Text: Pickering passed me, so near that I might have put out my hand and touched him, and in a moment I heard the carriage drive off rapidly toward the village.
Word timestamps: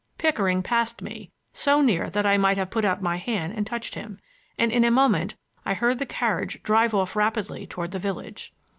Pickering 0.17 0.63
passed 0.63 1.03
me, 1.03 1.29
so 1.53 1.79
near 1.79 2.09
that 2.09 2.25
I 2.25 2.35
might 2.35 2.57
have 2.57 2.71
put 2.71 2.83
out 2.83 3.03
my 3.03 3.17
hand 3.17 3.53
and 3.55 3.67
touched 3.67 3.93
him, 3.93 4.17
and 4.57 4.71
in 4.71 4.83
a 4.83 4.89
moment 4.89 5.35
I 5.63 5.75
heard 5.75 5.99
the 5.99 6.07
carriage 6.07 6.63
drive 6.63 6.95
off 6.95 7.15
rapidly 7.15 7.67
toward 7.67 7.91
the 7.91 7.99
village. 7.99 8.51